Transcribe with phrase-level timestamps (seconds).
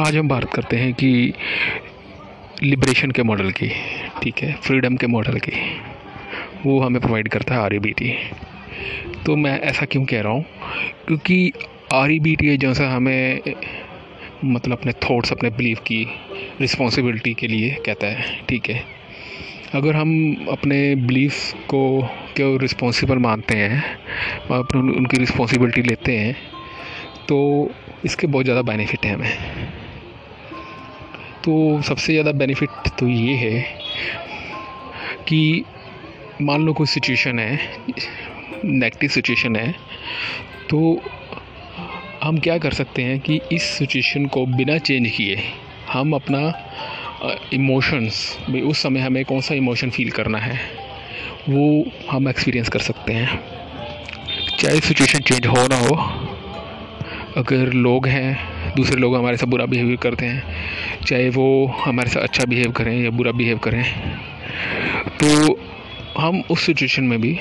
[0.00, 1.32] आज हम बात करते हैं कि
[2.62, 3.68] लिबरेशन के मॉडल की,
[4.22, 5.52] ठीक है फ्रीडम के मॉडल की।
[6.66, 7.78] वो हमें प्रोवाइड करता है आर
[9.26, 10.44] तो मैं ऐसा क्यों कह रहा हूँ?
[11.06, 11.52] क्योंकि
[11.92, 13.40] आर ई जो सा हमें
[14.44, 16.04] मतलब अपने थॉट्स अपने बिलीव की
[16.60, 18.82] रिस्पॉन्सिबिलिटी के लिए कहता है, ठीक है।
[19.74, 21.82] अगर हम अपने बिलीफ को
[22.36, 23.82] क्यों रिस्पॉन्सिबल मानते हैं,
[24.50, 26.34] अपनी उनकी रिस्पॉन्सिबिलिटी लेते हैं
[27.28, 27.38] तो
[28.04, 29.69] इसके बहुत ज़्यादा बेनिफिट हैं हमें।
[31.44, 33.60] तो सबसे ज़्यादा बेनिफिट तो ये है
[35.28, 35.64] कि
[36.42, 37.58] मान लो कोई सिचुएशन है
[38.64, 39.74] नेगेटिव सिचुएशन है
[40.70, 40.80] तो
[42.22, 45.36] हम क्या कर सकते हैं कि इस सिचुएशन को बिना चेंज किए
[45.92, 46.42] हम अपना
[47.52, 50.58] इमोशंस भाई उस समय हमें कौन सा इमोशन फील करना है,
[51.48, 53.40] वो हम एक्सपीरियंस कर सकते हैं।
[54.58, 55.94] चाहे सिचुएशन चेंज हो ना हो,
[57.36, 62.20] अगर लोग हैं दूसरे लोग हमारे साथ बुरा बिहेवियर करते हैं। चाहे वो हमारे साथ
[62.20, 63.82] अच्छा बिहेव करें या बुरा बिहेव करें
[65.18, 65.58] तो
[66.18, 67.38] हम उस सिचुएशन में भी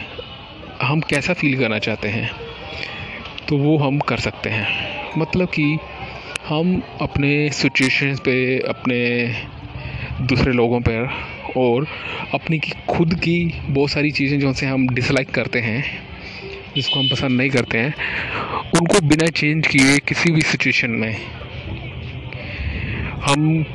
[0.81, 2.29] हम कैसा फील करना चाहते हैं
[3.47, 4.67] तो वो हम कर सकते हैं।
[5.17, 5.77] मतलब कि
[6.47, 9.35] हम अपने सिचुएशन पे, अपने
[10.21, 11.09] दूसरे लोगों पर
[11.57, 11.87] और
[12.33, 15.83] अपनी की खुद की बहुत सारी चीज़ें जो से हम डिसलाइक करते हैं
[16.75, 17.93] जिसको हम पसंद नहीं करते हैं,
[18.79, 21.15] उनको बिना चेंज किए किसी भी सिचुएशन में
[23.23, 23.65] हम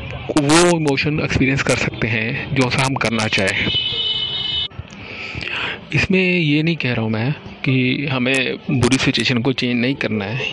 [0.40, 3.68] वो इमोशन एक्सपीरियंस कर सकते हैं जो सा हम करना चाहें।
[5.94, 7.32] इसमें ये नहीं कह रहा हूँ मैं
[7.64, 10.46] कि हमें बुरी सिचुएशन को चेंज नहीं करना है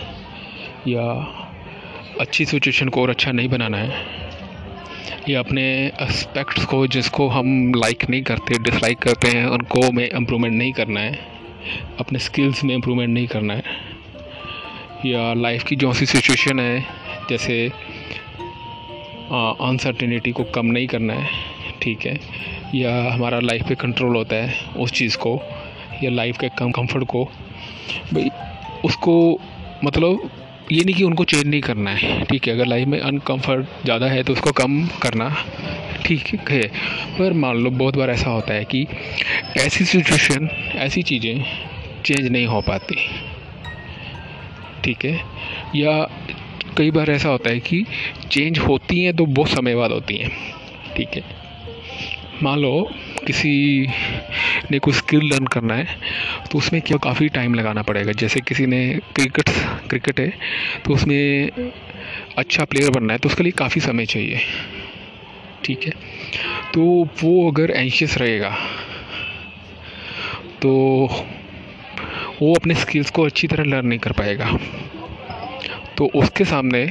[0.88, 1.04] या
[2.20, 4.04] अच्छी सिचुएशन को और अच्छा नहीं बनाना है।
[5.28, 5.62] या अपने
[6.02, 11.00] एस्पेक्ट्स को जिसको हम लाइक नहीं करते डिसलाइक करते हैं, उनको में इम्प्रूवमेंट नहीं करना
[11.00, 11.41] है।
[12.00, 13.62] अपने स्किल्स में इम्प्रूवमेंट नहीं करना है।
[15.06, 16.80] या लाइफ की जो सी सिचुएशन है,
[17.30, 17.68] जैसे
[19.30, 21.28] अनसर्टेनिटी को कम नहीं करना है,
[21.82, 22.18] ठीक है?
[22.74, 25.40] या हमारा लाइफ पे कंट्रोल होता है उस चीज़ को,
[26.02, 27.24] या लाइफ के कम कंफर्ट को।
[28.12, 28.30] भाई,
[28.84, 29.40] उसको
[29.84, 30.30] मतलब
[30.72, 32.54] ये नहीं कि उनको चेंज नहीं करना है, ठीक है?
[32.54, 35.28] अगर लाइफ में अनकंफर्ट ज़्यादा है तो उसको कम करना।
[36.06, 36.62] ठीक है।
[37.18, 38.86] पर मान लो, बहुत बार ऐसा होता है कि
[39.58, 41.44] ऐसी सिचुएशन ऐसी चीज़ें
[42.04, 42.96] चेंज नहीं हो पाती।
[44.84, 45.20] ठीक है?
[45.76, 45.92] या
[46.78, 47.84] कई बार ऐसा होता है कि
[48.30, 50.30] चेंज होती हैं तो बहुत समय बाद होती हैं।
[50.96, 51.22] ठीक है?
[52.42, 52.90] मान लो,
[53.26, 53.86] किसी
[54.70, 55.86] ने कोई स्किल लर्न करना है
[56.50, 58.82] तो उसमें क्या काफ़ी टाइम लगाना पड़ेगा। जैसे किसी ने
[59.16, 59.50] क्रिकेट
[59.90, 60.28] क्रिकेट है
[60.84, 61.50] तो उसमें
[62.38, 64.40] अच्छा प्लेयर बनना है तो उसके लिए काफ़ी समय चाहिए।
[65.64, 65.92] ठीक है?
[66.74, 66.82] तो
[67.22, 68.56] वो अगर एंशियस रहेगा
[70.62, 70.70] तो
[72.42, 74.58] वो अपने स्किल्स को अच्छी तरह लर्न नहीं कर पाएगा।
[75.96, 76.86] तो उसके सामने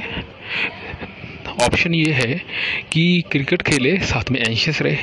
[1.62, 2.34] ऑप्शन ये है
[2.92, 4.96] कि क्रिकेट खेले, साथ में एंशियस रहे।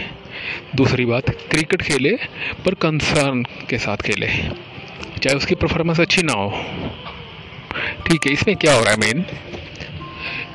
[0.76, 2.12] दूसरी बात क्रिकेट खेले,
[2.66, 6.50] पर कंसर्न के साथ खेले। चाहे उसकी परफॉर्मेंस अच्छी ना हो।
[8.08, 9.26] ठीक है, इसमें क्या हो रहा है मेन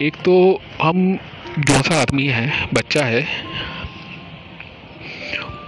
[0.03, 1.19] एक तो हम
[1.59, 3.26] जो सा आदमी है, बच्चा है,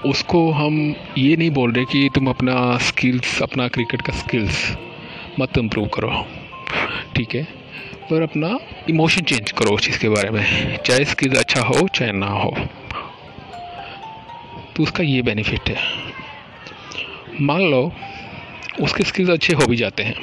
[0.07, 4.77] उसको हम ये नहीं बोल रहे कि तुम अपना स्किल्स अपना क्रिकेट का स्किल्स
[5.41, 6.25] मत इम्प्रूव करो,
[7.17, 7.43] ठीक है?
[8.11, 8.59] पर अपना
[8.91, 12.55] इमोशन चेंज करो उस चीज़ के बारे में, चाहे स्किल्स अच्छा हो, चाहे ना हो।
[14.77, 15.77] तो उसका ये बेनिफिट है।
[17.41, 17.93] मान लो,
[18.81, 20.15] उसके स्किल्स अच्छे हो भी जाते हैं,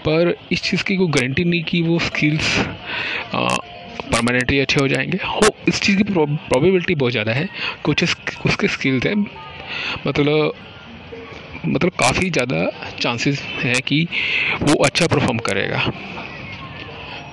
[0.00, 2.58] पर इस चीज़ की कोई गारंटी नहीं कि वो स्किल्स
[4.12, 7.48] परमानेंटली अच्छे हो जाएँगे। हो, इस चीज़ की प्रोबेबिलिटी बहुत ज़्यादा है।
[7.84, 8.04] कुछ
[8.46, 9.14] उसके स्किल्स हैं।
[10.06, 10.52] मतलब
[11.66, 12.64] मतलब काफ़ी ज़्यादा
[13.00, 14.06] चांसेस हैं कि
[14.62, 15.78] वो अच्छा परफॉर्म करेगा।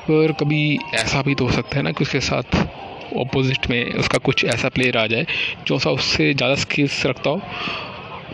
[0.10, 2.56] पर कभी ऐसा भी तो हो सकता है ना कि उसके साथ
[3.18, 5.26] ऑपोजिट में उसका कुछ ऐसा प्लेयर आ जाए,
[5.68, 7.42] जो सा उससे ज़्यादा स्किल्स रखता हो।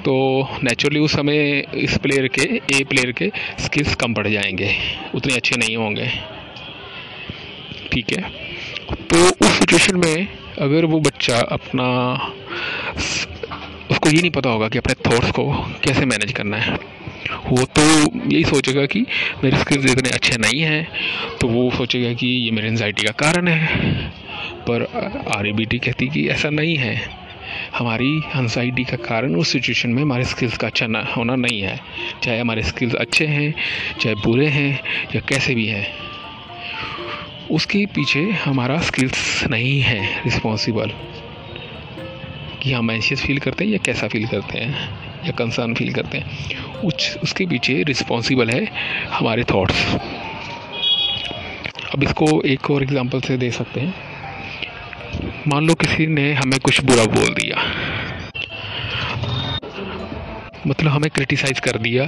[0.06, 4.76] तो नेचुरली उस समय इस प्लेयर के ए प्लेयर के स्किल्स कम पड़ जाएँगे।
[5.16, 6.10] उतने अच्छे नहीं होंगे।
[7.94, 8.22] ठीक है।
[8.94, 10.28] तो उस सिचुएशन में
[10.60, 12.14] अगर वो बच्चा अपना
[13.92, 15.52] उसको ये नहीं पता होगा कि अपने थॉट्स को
[15.84, 16.74] कैसे मैनेज करना है।
[17.50, 17.82] वो तो
[18.32, 19.06] यही सोचेगा कि
[19.44, 20.88] मेरे स्किल्स इतने अच्छे नहीं हैं
[21.42, 23.68] तो वो सोचेगा कि ये मेरे एनजाइटी का कारण है।
[24.70, 24.84] पर
[25.38, 27.24] आर कहती कि ऐसा नहीं है।
[27.78, 31.80] हमारी एनजाइटी का कारण उस सिचुएशन में हमारे स्किल्स का अच्छा ना होना नहीं है।
[32.24, 33.54] चाहे हमारे स्किल्स अच्छे हैं,
[34.02, 34.80] चाहे बुरे हैं,
[35.16, 36.03] या कैसे भी हैं।
[37.52, 40.92] उसके पीछे हमारा स्किल्स नहीं है रिस्पॉन्सिबल
[42.62, 44.90] कि हम एंशियस फील करते हैं या कैसा फील करते हैं,
[45.26, 48.66] या कंसर्न फील करते हैं उस उसके पीछे रिस्पॉन्सिबल है
[49.10, 49.96] हमारे थॉट्स
[51.94, 53.94] अब इसको एक और एग्जांपल से दे सकते हैं।
[55.48, 57.58] मान लो किसी ने हमें कुछ बुरा बोल दिया।
[60.68, 62.06] मतलब हमें क्रिटिसाइज़ कर दिया।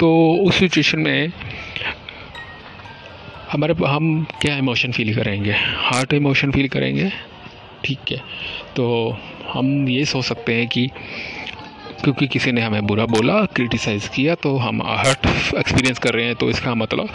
[0.00, 1.32] तो उस सिचुएशन में
[3.54, 4.06] हमारे हम
[4.42, 5.52] क्या इमोशन फील करेंगे?
[5.80, 7.10] हार्ट इमोशन फील करेंगे?
[7.84, 8.16] ठीक है।
[8.76, 8.86] तो
[9.48, 10.86] हम ये सोच सकते हैं कि
[12.02, 16.34] क्योंकि किसी ने हमें बुरा बोला क्रिटिसाइज़ किया तो हम हर्ट एक्सपीरियंस कर रहे हैं
[16.34, 17.08] तो इसका मतलब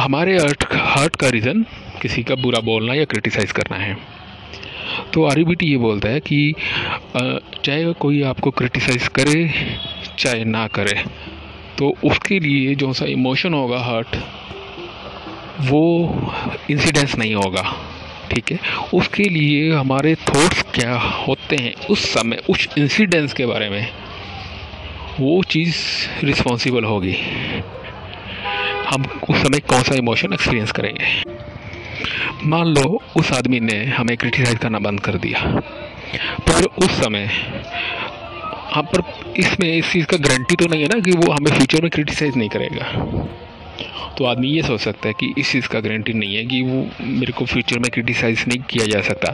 [0.00, 1.64] हमारे हर्ट हर्ट का रीज़न
[2.02, 3.96] किसी का बुरा बोलना या क्रिटिसाइज़ करना है।
[5.14, 6.54] तो आर ये बोलता है कि
[7.16, 9.50] चाहे कोई आपको क्रिटिसाइज़ करे,
[10.18, 11.02] चाहे ना करे
[11.78, 14.16] तो उसके लिए जो सा इमोशन होगा हर्ट
[15.60, 16.32] वो
[16.70, 17.62] इंसिडेंस नहीं होगा,
[18.30, 18.58] ठीक है?
[18.94, 23.92] उसके लिए हमारे थॉट्स क्या होते हैं उस समय, उस इंसिडेंस के बारे में,
[25.20, 25.76] वो चीज़
[26.24, 27.16] रिस्पॉन्सिबल होगी।
[28.88, 31.22] हम उस समय कौन सा इमोशन एक्सपीरियंस करेंगे?
[32.44, 35.60] मान लो उस आदमी ने हमें क्रिटिसाइज़ करना बंद कर दिया।
[36.40, 37.30] पर उस समय
[38.72, 39.02] हाँ पर
[39.36, 42.36] इसमें इस चीज़ का गारंटी तो नहीं है ना कि वो हमें फ्यूचर में क्रिटिसाइज़
[42.36, 42.92] नहीं करेगा।
[44.18, 46.86] तो आदमी ये सोच सकता है कि इस चीज़ का गारंटी नहीं है कि वो
[47.02, 49.32] मेरे को फ्यूचर में क्रिटिसाइज़ नहीं किया जा सकता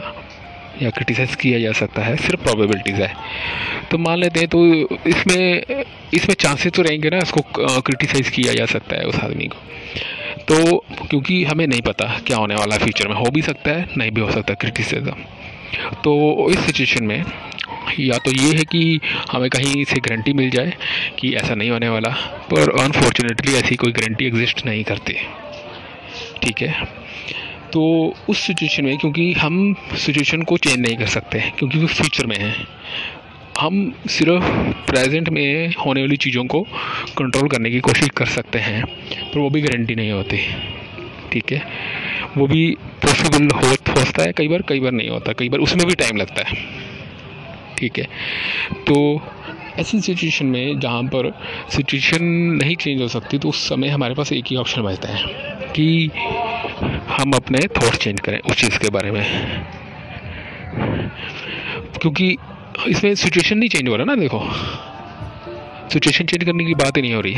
[0.81, 3.13] या क्रिटिसाइज़ किया जा सकता है, सिर्फ़ प्रॉबेबिलिटीज़ है।
[3.91, 4.65] तो मान लेते हैं तो
[5.09, 5.83] इसमें
[6.13, 7.41] इसमें चांसेस तो रहेंगे ना इसको
[7.81, 9.59] क्रिटिसाइज़ किया जा सकता है उस आदमी को।
[10.47, 10.77] तो
[11.07, 14.21] क्योंकि हमें नहीं पता क्या होने वाला फ्यूचर में, हो भी सकता है, नहीं भी
[14.21, 15.15] हो सकता क्रिटिसिज्म
[16.03, 17.23] तो इस सिचुएशन में
[17.99, 18.99] या तो ये है कि
[19.31, 20.73] हमें कहीं से गारंटी मिल जाए
[21.19, 22.09] कि ऐसा नहीं होने वाला,
[22.51, 25.13] पर अनफॉर्चुनेटली ऐसी कोई गारंटी एग्जिस्ट नहीं करती।
[26.43, 27.03] ठीक है?
[27.73, 32.25] तो उस सिचुएशन में, क्योंकि हम सिचुएशन को चेंज नहीं कर सकते, क्योंकि वो फ्यूचर
[32.25, 32.55] में है।
[33.59, 34.43] हम सिर्फ़
[34.91, 36.61] प्रेजेंट में होने वाली चीज़ों को
[37.17, 38.85] कंट्रोल करने की कोशिश कर सकते हैं,
[39.31, 40.37] पर वो भी गारंटी नहीं होती।
[41.31, 41.67] ठीक है?
[42.37, 45.87] वो भी पॉसिबल हो, होता है, कई बार कई बार नहीं होता, कई बार उसमें
[45.87, 46.82] भी टाइम लगता है।
[47.77, 48.05] ठीक है।
[48.87, 49.21] तो
[49.79, 51.31] ऐसी सिचुएशन में जहाँ पर
[51.69, 52.23] सिचुएशन
[52.61, 55.23] नहीं चेंज हो सकती तो उस समय हमारे पास एक ही ऑप्शन बचता है
[55.71, 56.09] कि
[57.09, 59.23] हम अपने थॉट चेंज करें उस चीज़ के बारे में।
[62.01, 62.35] क्योंकि
[62.87, 64.39] इसमें सिचुएशन नहीं चेंज हो रहा ना, देखो।
[65.89, 67.35] सिचुएशन चेंज करने की बात ही नहीं हो रही।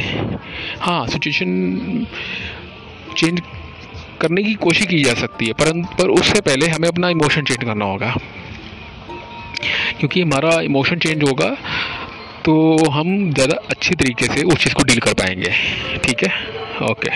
[0.79, 2.05] हाँ सिचुएशन
[3.17, 3.41] चेंज
[4.21, 7.63] करने की कोशिश की जा सकती है, परंतु पर उससे पहले हमें अपना इमोशन चेंज
[7.63, 8.15] करना होगा।
[9.99, 11.49] क्योंकि हमारा इमोशन चेंज होगा
[12.45, 12.53] तो
[12.91, 15.51] हम ज़्यादा अच्छे तरीके से उस चीज़ को डील कर पाएँगे।
[16.03, 16.31] ठीक है?
[16.89, 17.09] ओके